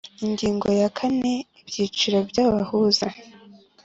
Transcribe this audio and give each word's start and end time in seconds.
Ingingo 0.25 0.67
ya 0.81 0.89
kane 0.97 1.33
Ibyiciro 1.59 2.17
by 2.29 2.37
abahuza 2.45 3.07